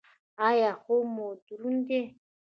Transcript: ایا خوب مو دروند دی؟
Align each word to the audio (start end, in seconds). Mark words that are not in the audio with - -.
ایا 0.47 0.71
خوب 0.83 1.03
مو 1.15 1.27
دروند 1.45 1.81
دی؟ 1.87 2.01